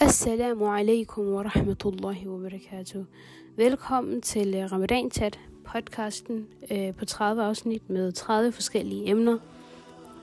[0.00, 3.04] Assalamu alaikum wa rahmatullahi wa barakatuh.
[3.56, 9.38] Velkommen til øh, Ramadan Chat, podcasten øh, på 30 afsnit med 30 forskellige emner.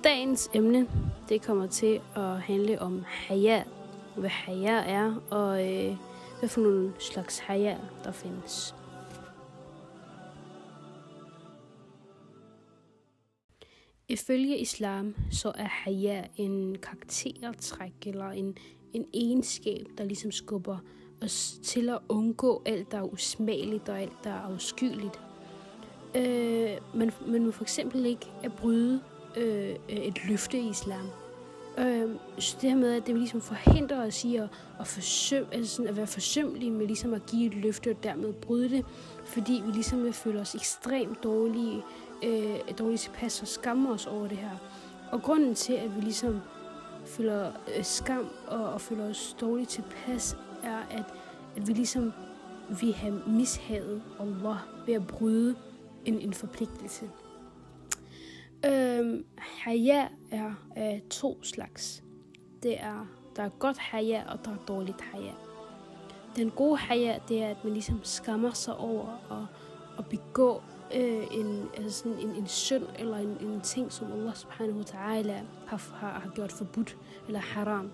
[0.04, 0.88] Dagens emne,
[1.30, 3.64] det kommer til at handle om haya,
[4.18, 5.96] hvad haya er, og øh,
[6.40, 8.76] hvad for nogle slags haya, der findes.
[14.08, 18.58] Ifølge islam, så er haya en karaktertræk eller en,
[18.94, 20.78] en egenskab, der ligesom skubber
[21.22, 25.20] os til at undgå alt, der er usmageligt og alt, der er afskyeligt.
[26.16, 29.02] Øh, man, man må for eksempel ikke at bryde
[29.38, 31.06] øh, et løfte i islam.
[31.78, 34.48] Øh, så det her med, at det vil ligesom forhindre os i at,
[34.80, 38.34] at, forsøm, altså sådan at være forsømmelige med ligesom at give et løfte og dermed
[38.34, 38.86] bryde det,
[39.26, 41.84] fordi vi ligesom vil føle os ekstremt dårlige,
[42.24, 44.58] øh, dårligt tilpas og skamme os over det her.
[45.12, 46.42] Og grunden til, at vi ligesom
[47.10, 51.06] føler øh, skam og, og føler os dårligt tilpas, er, at,
[51.56, 52.14] at vi ligesom
[52.82, 55.56] vi har mishavet Allah ved at bryde
[56.06, 57.10] en, en forpligtelse.
[58.66, 62.04] Øhm, haya er af to slags.
[62.64, 65.32] Det er, der er godt haya, og der er dårligt haya.
[66.36, 69.48] Den gode haya, det er, at man ligesom skammer sig over at,
[70.00, 70.62] at begå
[70.96, 74.84] øh, en, altså sådan en, en synd eller en, en ting, som Allah subhanahu wa
[74.84, 77.92] ta'ala har, har, har gjort forbudt eller haram.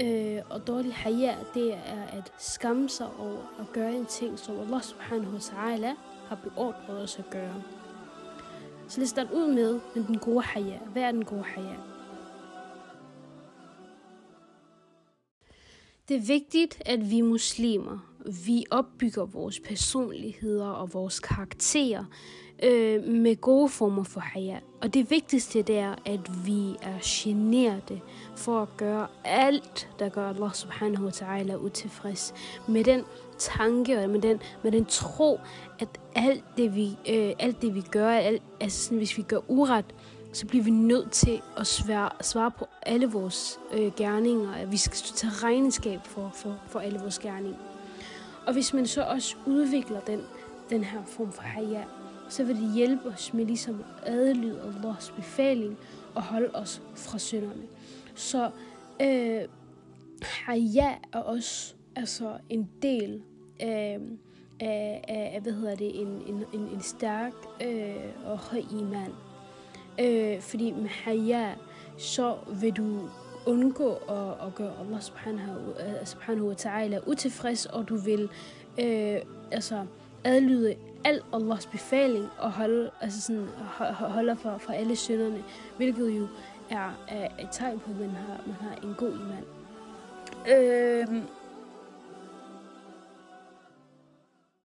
[0.00, 4.60] Øh, og dårlig haya, det er at skamme sig over at gøre en ting, som
[4.60, 5.96] Allah subhanahu wa ta'ala
[6.28, 7.62] har beordret os at gøre.
[8.88, 10.78] Så lad os starte ud med, med den gode haya.
[10.92, 11.76] Hvad er den gode haya?
[16.08, 18.09] Det er vigtigt, at vi muslimer,
[18.44, 22.04] vi opbygger vores personligheder og vores karakterer
[22.62, 24.58] øh, med gode former for haya.
[24.82, 28.00] Og det vigtigste det er, at vi er generede
[28.36, 32.34] for at gøre alt, der gør Allah subhanahu wa ta'ala utilfreds.
[32.68, 33.04] Med den
[33.38, 35.40] tanke og med den, med den tro,
[35.78, 39.40] at alt det vi, øh, alt det, vi gør, alt, altså sådan, hvis vi gør
[39.48, 39.84] uret,
[40.32, 44.66] så bliver vi nødt til at svare, svare på alle vores øh, gerninger.
[44.66, 47.69] Vi skal tage regnskab for, for, for alle vores gerninger.
[48.46, 50.20] Og hvis man så også udvikler den,
[50.70, 51.84] den her form for haya,
[52.28, 55.78] så vil det hjælpe os med ligesom at adlyde Allahs befaling
[56.14, 57.62] og holde os fra synderne.
[58.14, 58.50] Så
[59.02, 59.42] øh,
[60.22, 63.22] haya er også altså en del
[63.62, 64.00] øh,
[64.60, 67.32] af, af hvad hedder det, en, en, en, en stærk
[67.64, 69.12] øh, og høj iman.
[70.00, 71.54] Øh, fordi med haya,
[71.98, 73.08] så vil du
[73.46, 78.28] undgå at, at gøre Allah subhanahu, øh, subhanahu wa ta'ala utilfreds, og du vil
[78.80, 79.20] øh,
[79.50, 79.86] altså
[80.24, 80.74] adlyde
[81.04, 83.46] al Allahs befaling og holde, altså sådan,
[83.92, 85.44] holde for, for alle synderne,
[85.76, 86.26] hvilket jo
[86.70, 89.44] er, er et tegn på, at man har, man har en god iman.
[90.48, 91.22] Øh,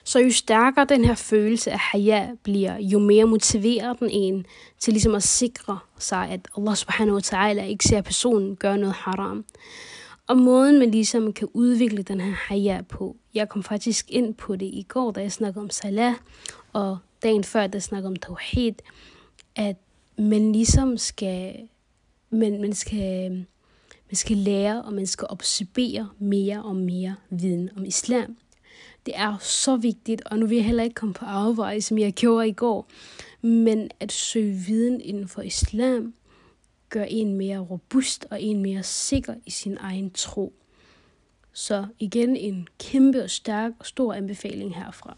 [0.07, 4.45] Så jo stærkere den her følelse af haya bliver, jo mere motiverer den en
[4.79, 8.95] til ligesom at sikre sig, at Allah subhanahu wa ta'ala ikke ser personen gøre noget
[8.95, 9.45] haram.
[10.28, 14.56] Og måden man ligesom kan udvikle den her haya på, jeg kom faktisk ind på
[14.56, 16.13] det i går, da jeg snakkede om salah,
[16.74, 18.74] og dagen før, da jeg snakkede om tawhid,
[19.56, 19.75] at
[20.18, 21.56] man ligesom skal,
[22.29, 23.31] man, man skal,
[24.09, 28.38] man skal lære, og man skal observere mere og mere viden om islam.
[29.07, 32.13] Det er så vigtigt, og nu vil jeg heller ikke komme på afveje, som jeg
[32.13, 32.88] gjorde i går,
[33.41, 36.13] men at søge viden inden for islam
[36.90, 40.53] gør en mere robust og en mere sikker i sin egen tro.
[41.53, 45.18] Så igen en kæmpe og stærk og stor anbefaling herfra.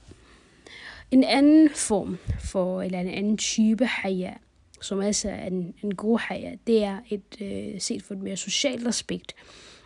[1.12, 4.34] En anden form for, eller en anden type haya,
[4.82, 8.38] som altså er en, en god haya, det er et øh, set for et mere
[8.38, 9.36] socialt aspekt.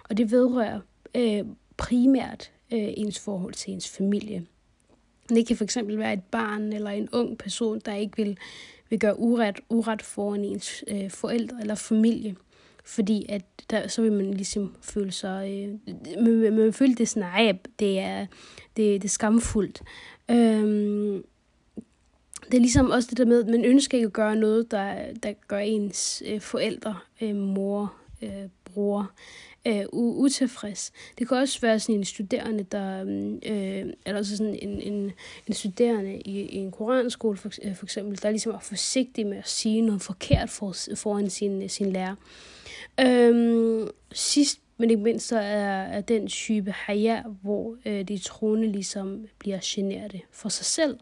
[0.10, 0.80] Og det vedrører
[1.16, 1.44] øh,
[1.78, 4.46] primært øh, ens forhold til ens familie.
[5.30, 8.38] Det kan fx være et barn eller en ung person, der ikke vil,
[8.90, 12.36] vil gøre uret, uret foran ens øh, forældre eller familie.
[12.86, 15.52] Fordi at der, så vil man ligesom føle sig...
[15.52, 18.26] Øh, man, man føler føle, det sådan, nej, det er,
[18.78, 19.82] det, det er skamfuldt.
[20.32, 21.24] Øhm,
[22.46, 25.14] det er ligesom også det der med, at man ønsker ikke at gøre noget, der,
[25.24, 29.12] der gør ens øh, forældre, øh, mor, øh, bror,
[29.66, 30.92] øh, utilfreds.
[31.18, 35.12] Det kan også være sådan en studerende, der, mm, øh, eller sådan en, en,
[35.48, 39.38] en studerende i, i en koranskole for, øh, for eksempel, der ligesom er forsigtig med
[39.38, 42.16] at sige noget forkert for, foran sin, sin lærer.
[43.00, 48.72] Øh, sidst men ikke mindst så er, er den type haya, hvor øh, de troende
[48.72, 51.00] ligesom bliver generet for sig selv.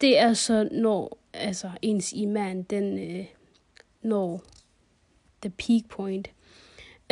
[0.00, 3.26] Det er så, når altså, ens iman, den øh,
[4.02, 4.42] når
[5.42, 6.30] the peak point.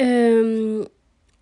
[0.00, 0.86] Øhm,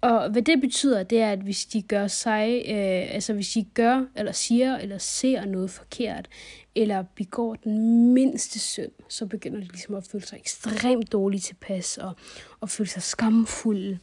[0.00, 3.64] Og hvad det betyder, det er, at hvis de gør sig, øh, altså hvis de
[3.74, 6.28] gør, eller siger, eller ser noget forkert,
[6.74, 11.98] eller begår den mindste synd, så begynder de ligesom at føle sig ekstremt dårligt tilpas,
[11.98, 12.12] og,
[12.60, 13.98] og føle sig skamfulde.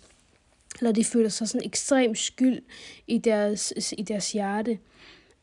[0.79, 2.61] Eller de føler sig sådan ekstrem skyld
[3.07, 4.79] i deres, i deres hjerte.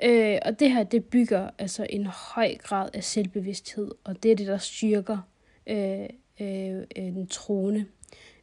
[0.02, 4.36] Øh, og det her, det bygger altså en høj grad af selvbevidsthed, og det er
[4.36, 5.18] det, der styrker
[5.66, 6.04] øh,
[6.40, 7.84] øh den troende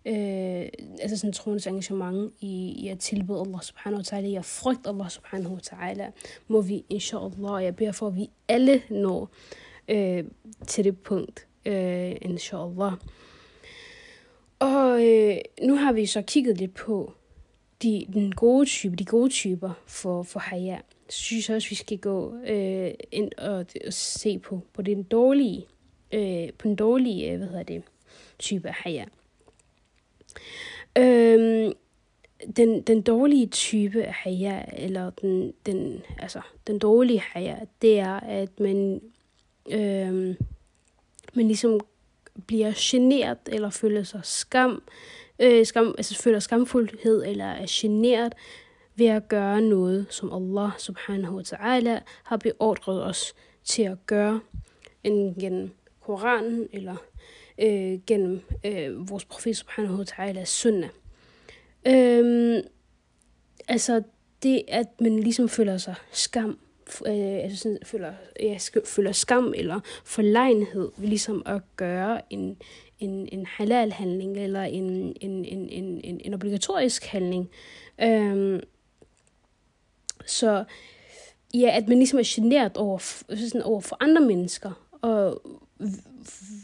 [0.05, 0.67] øh,
[1.01, 4.89] altså sådan troens engagement i, i at tilbede Allah subhanahu wa ta'ala, i at frygte
[4.89, 6.11] Allah subhanahu wa ta'ala,
[6.47, 9.29] må vi inshallah, jeg beder for, at vi alle når
[9.88, 10.23] øh,
[10.67, 12.94] til det punkt, øh, inshallah.
[14.59, 17.13] Og øh, nu har vi så kigget lidt på
[17.83, 20.77] de, den gode type, de gode typer for, for haya.
[21.09, 25.03] Så synes jeg også, vi skal gå øh, ind og, og se på, på den
[25.03, 25.65] dårlige,
[26.11, 27.83] øh, på den dårlige, øh, hvad hedder det,
[28.39, 29.06] type af haya.
[30.97, 31.74] Øhm,
[32.56, 38.19] den, den dårlige type af haya, eller den, den, altså, den dårlige haya, det er,
[38.19, 39.01] at man,
[39.71, 40.35] øhm,
[41.33, 41.80] man ligesom
[42.47, 44.83] bliver generet, eller føler sig skam,
[45.39, 48.33] øh, skam altså føler skamfuldhed, eller er generet
[48.95, 54.39] ved at gøre noget, som Allah subhanahu wa ta'ala har beordret os til at gøre,
[55.03, 55.71] enten gennem
[56.01, 56.95] Koranen, eller
[57.57, 60.89] øh, gennem øh, vores profet subhanahu wa ta'ala sunnah.
[61.88, 62.61] Øhm,
[63.67, 64.01] altså
[64.44, 66.59] det, at man ligesom føler sig skam,
[67.07, 72.57] øh, altså sådan, føler, ja, føler skam eller forlegenhed ved ligesom at gøre en,
[73.00, 74.83] en, en halal-handling eller en,
[75.21, 77.49] en, en, en, en, en obligatorisk handling.
[78.01, 78.59] Øhm,
[80.25, 80.63] så
[81.53, 85.41] ja, at man ligesom er generet over, sådan over for andre mennesker, og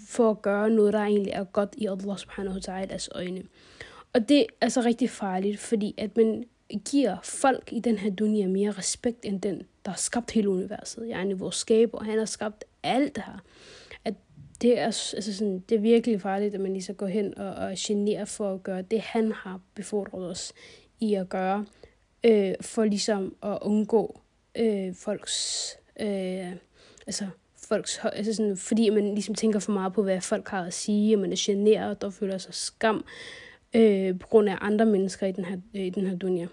[0.07, 3.43] for at gøre noget, der egentlig er godt i Allah subhanahu wa ta'ala's øjne.
[4.13, 6.43] Og det er altså rigtig farligt, fordi at man
[6.85, 11.07] giver folk i den her dunia mere respekt end den, der har skabt hele universet.
[11.07, 13.39] Jeg er vores skaber, han har skabt alt det her.
[14.05, 14.13] At
[14.61, 17.53] det er, altså sådan, det er virkelig farligt, at man lige så går hen og,
[17.53, 20.53] og generer for at gøre det, han har befordret os
[20.99, 21.65] i at gøre,
[22.23, 24.19] øh, for ligesom at undgå
[24.55, 25.67] øh, folks
[25.99, 26.51] øh,
[27.07, 27.27] altså
[27.69, 31.15] folks, altså sådan, fordi man ligesom tænker for meget på, hvad folk har at sige,
[31.15, 33.05] og man er generet og føler sig skam
[33.73, 36.47] øh, på grund af andre mennesker i den her, øh, i den her dunia.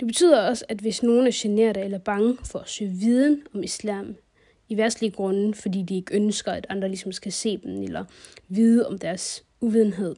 [0.00, 3.62] Det betyder også, at hvis nogen er generet eller bange for at søge viden om
[3.62, 4.16] islam,
[4.68, 8.04] i værtslige grunde, fordi de ikke ønsker, at andre ligesom skal se dem eller
[8.48, 10.16] vide om deres uvidenhed.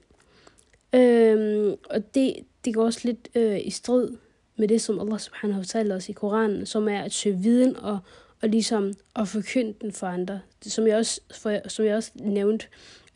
[0.95, 4.09] Øhm, og det, det går også lidt øh, i strid
[4.57, 7.77] med det, som Allah subhanahu wa ta'ala også i Koranen, som er at søge viden
[7.77, 7.99] og
[8.45, 10.41] og ligesom at forkynde den for andre.
[10.65, 12.67] Det, som, jeg også, for, som jeg også nævnte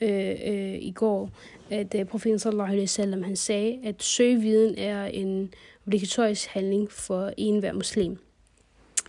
[0.01, 1.31] øh, øh, i går,
[1.71, 5.55] at øh, profeten sallallahu alaihi wasallam, han sagde, at søge viden er en
[5.87, 8.19] obligatorisk handling for enhver muslim.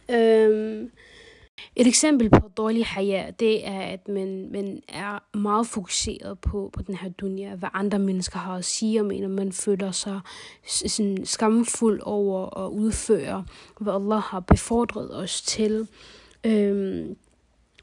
[0.09, 0.89] Øh,
[1.75, 6.81] et eksempel på dårlig haya, det er, at man, man er meget fokuseret på, på
[6.81, 9.27] den her dunia, hvad andre mennesker har at sige om mener.
[9.27, 10.19] og man føler sig
[10.65, 13.45] sådan skamfuld over at udføre,
[13.79, 15.87] hvad Allah har befordret os til.
[16.43, 17.15] Øhm,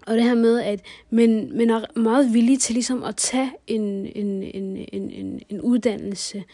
[0.06, 0.80] og det her med, at
[1.10, 5.60] man, man er meget villig til ligesom at tage en, en, en, en, en, en
[5.60, 6.44] uddannelse,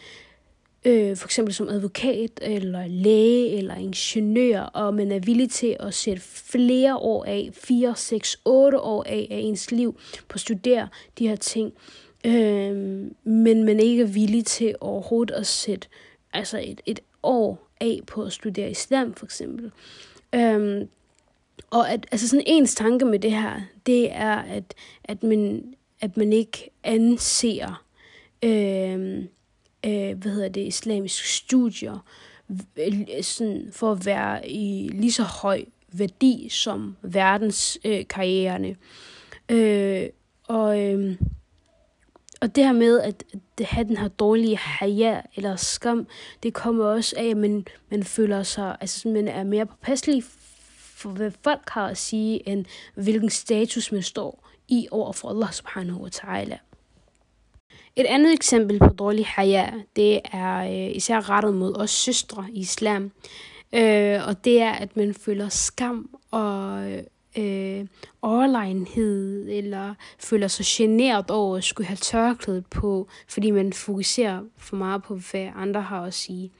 [0.85, 5.93] øh, for eksempel som advokat, eller læge, eller ingeniør, og man er villig til at
[5.93, 10.87] sætte flere år af, 4, 6, 8 år af af ens liv på at studere
[11.19, 11.73] de her ting,
[12.25, 12.75] øh,
[13.23, 15.87] men man ikke er villig til overhovedet at sætte
[16.33, 19.71] altså et, et år af på at studere islam, for eksempel.
[20.35, 20.87] Øh,
[21.71, 24.73] og at, altså sådan ens tanke med det her, det er, at,
[25.03, 27.85] at, man, at man ikke anser
[28.43, 29.25] øh,
[29.85, 32.05] øh, hvad hedder det, islamiske studier
[32.77, 38.75] øh, sådan, for at være i lige så høj værdi som verdens øh, karriererne.
[39.49, 40.09] Øh,
[40.47, 41.15] og, øh,
[42.41, 43.23] og det her med at,
[43.59, 46.07] at have den her dårlige haya eller skam,
[46.43, 50.23] det kommer også af, at man, man føler sig, altså man er mere påpasselig
[50.77, 55.51] for, hvad folk har at sige, end hvilken status man står i over for Allah
[55.51, 56.72] subhanahu wa ta'ala.
[57.95, 62.59] Et andet eksempel på dårlig haya, det er øh, især rettet mod os søstre i
[62.59, 63.11] islam.
[63.73, 66.91] Øh, og det er, at man føler skam og
[67.37, 67.85] øh,
[68.21, 74.75] overlegenhed, eller føler sig generet over at skulle have tørklædet på, fordi man fokuserer for
[74.75, 76.51] meget på, hvad andre har at sige.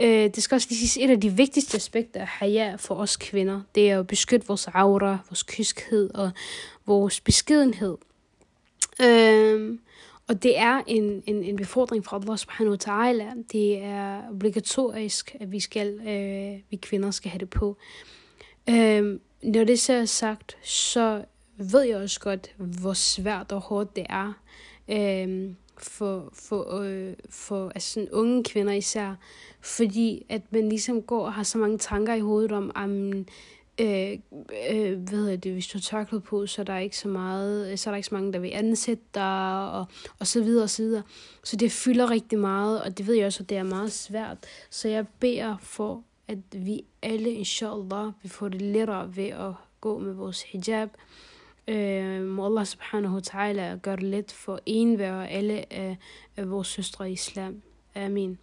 [0.00, 3.16] Øh, det skal også lige siges, et af de vigtigste aspekter af haya for os
[3.16, 6.30] kvinder, det er at beskytte vores aura, vores kyskhed og
[6.86, 7.96] vores beskedenhed.
[9.02, 9.78] Øh,
[10.28, 13.44] og det er en, en, en befordring fra Allah subhanahu wa ta'ala.
[13.52, 17.76] Det er obligatorisk, at vi skal, øh, vi kvinder skal have det på.
[18.70, 21.24] Øh, når det så er sagt, så
[21.56, 24.32] ved jeg også godt, hvor svært og hårdt det er
[24.88, 29.14] øh, for, for, øh, for altså sådan unge kvinder især,
[29.60, 32.88] fordi at man ligesom går og har så mange tanker i hovedet om, at
[33.80, 34.18] øh,
[34.70, 37.78] øh, hvad hedder det, hvis du har på, så er der ikke så meget, øh,
[37.78, 39.86] så er der ikke så mange, der vil ansætte dig, og,
[40.18, 41.02] og så videre og så videre.
[41.44, 44.38] Så det fylder rigtig meget, og det ved jeg også, at det er meget svært.
[44.70, 49.98] Så jeg beder for, at vi alle, inshallah, vi får det lettere ved at gå
[49.98, 50.88] med vores hijab.
[51.68, 55.96] Øh, må Allah subhanahu wa ta'ala gøre det let for enhver og alle af,
[56.36, 57.62] af vores søstre i islam.
[57.94, 58.38] Amen.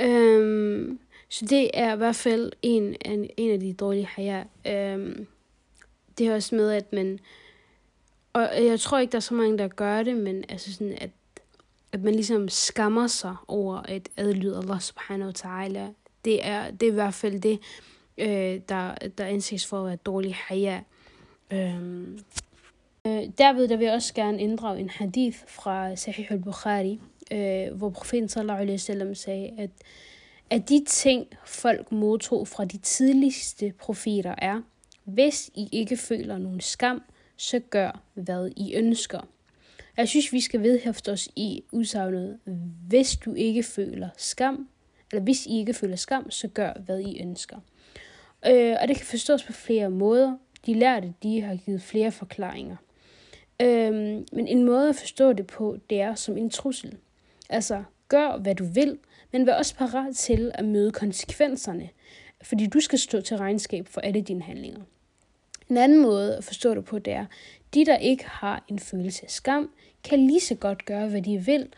[0.00, 0.96] Øh,
[1.32, 4.44] så det er i hvert fald en, en, en af de dårlige haya.
[4.66, 5.26] Øhm,
[6.18, 7.18] det er også med, at man...
[8.32, 11.10] Og jeg tror ikke, der er så mange, der gør det, men altså sådan, at,
[11.92, 15.92] at man ligesom skammer sig over at adlyde Allah subhanahu wa ta'ala.
[16.24, 17.58] Det er, det er i hvert fald det,
[18.18, 20.80] øh, der, der anses for at være dårlig haya.
[21.52, 22.18] Øhm,
[23.06, 27.00] øh, derved der vil jeg også gerne inddrage en hadith fra Sahih al-Bukhari,
[27.32, 29.70] øh, hvor profeten sallallahu alaihi wasallam sagde, at
[30.52, 34.60] at de ting, folk modtog fra de tidligste profeter er,
[35.04, 37.02] hvis I ikke føler nogen skam,
[37.36, 39.20] så gør, hvad I ønsker.
[39.96, 42.38] Jeg synes, vi skal vedhæfte os i udsagnet,
[42.88, 44.68] hvis du ikke føler skam,
[45.12, 47.56] eller hvis I ikke føler skam, så gør, hvad I ønsker.
[48.46, 50.36] Øh, og det kan forstås på flere måder.
[50.66, 52.76] De lærte, de har givet flere forklaringer.
[53.62, 53.92] Øh,
[54.32, 56.96] men en måde at forstå det på, det er som en trussel.
[57.50, 58.98] Altså, gør hvad du vil,
[59.32, 61.88] men vær også parat til at møde konsekvenserne,
[62.42, 64.80] fordi du skal stå til regnskab for alle dine handlinger.
[65.68, 67.26] En anden måde at forstå det på, det er,
[67.74, 69.70] de der ikke har en følelse af skam,
[70.04, 71.68] kan lige så godt gøre, hvad de vil,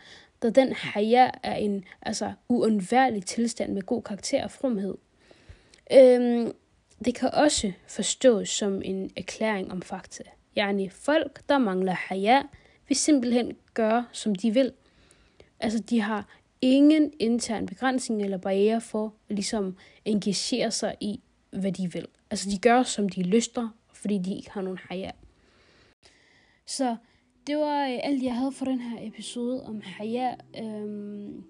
[0.43, 4.95] da den haya er en altså, uundværlig tilstand med god karakter og fromhed.
[5.93, 6.51] Øhm,
[7.05, 10.23] det kan også forstås som en erklæring om fakta.
[10.57, 12.41] Yani folk, der mangler haya,
[12.87, 14.71] vil simpelthen gøre, som de vil.
[15.59, 16.27] Altså, de har
[16.61, 21.19] ingen intern begrænsning eller barriere for at ligesom engagere sig i,
[21.51, 22.07] hvad de vil.
[22.31, 25.11] Altså de gør, som de lyster, fordi de ikke har nogen haya.
[26.65, 26.95] Så
[27.47, 30.35] det var øh, alt, jeg havde for den her episode om haya.
[30.59, 31.43] Øhm,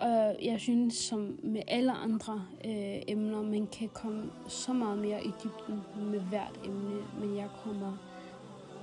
[0.00, 5.24] og jeg synes, som med alle andre øh, emner, man kan komme så meget mere
[5.24, 5.80] i dybden
[6.12, 7.96] med hvert emne, men jeg kommer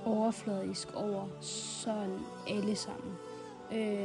[0.04, 3.12] overfladisk over sådan alle sammen.
[3.72, 4.01] Øh,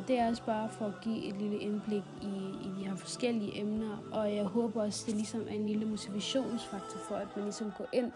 [0.00, 2.26] og det er også bare for at give et lille indblik i,
[2.66, 6.98] i de her forskellige emner, og jeg håber også, det ligesom er en lille motivationsfaktor
[7.08, 8.12] for, at man ligesom går ind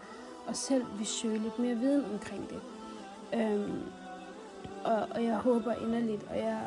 [0.47, 2.61] og selv vil søge lidt mere viden omkring det.
[3.33, 3.81] Øhm,
[4.83, 6.61] og, og jeg håber inderligt, og jeg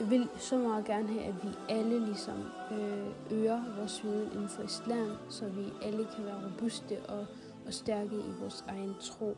[0.00, 4.62] vil så meget gerne have, at vi alle ligesom øh, øger vores viden inden for
[4.62, 7.26] islam, så vi alle kan være robuste og,
[7.66, 9.36] og stærke i vores egen tro.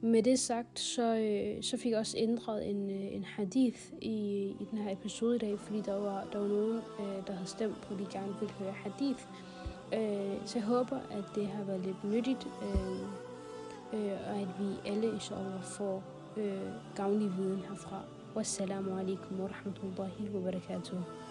[0.00, 4.16] Med det sagt, så, øh, så fik jeg også ændret en, øh, en hadith i,
[4.60, 7.48] i den her episode i dag, fordi der var, der var nogen, øh, der havde
[7.48, 9.22] stemt på, at de gerne ville høre hadith.
[9.94, 13.00] Øh, så jeg håber, at det har været lidt nyttigt, øh,
[13.92, 16.02] øh, og at vi alle inshallah får
[16.36, 18.02] øh, gavnlig viden herfra.
[18.36, 21.27] Wassalamu alaikum wa rahmatullahi wa barakatuh.